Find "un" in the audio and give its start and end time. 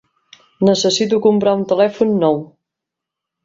1.61-1.67